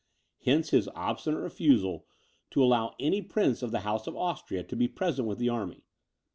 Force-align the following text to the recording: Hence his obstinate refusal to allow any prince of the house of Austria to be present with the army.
Hence 0.45 0.71
his 0.71 0.87
obstinate 0.95 1.39
refusal 1.41 2.07
to 2.49 2.63
allow 2.63 2.95
any 2.99 3.21
prince 3.21 3.61
of 3.61 3.69
the 3.69 3.81
house 3.81 4.07
of 4.07 4.15
Austria 4.17 4.63
to 4.63 4.75
be 4.75 4.87
present 4.87 5.27
with 5.27 5.37
the 5.37 5.49
army. 5.49 5.83